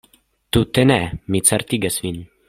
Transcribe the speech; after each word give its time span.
Tute 0.55 0.85
ne, 0.91 0.97
mi 1.35 1.43
certigas 1.51 2.01
vin! 2.07 2.19